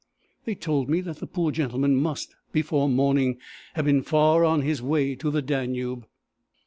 [0.45, 3.37] They told me that the poor gentleman must, before morning,
[3.75, 6.07] have been far on his way to the Danube.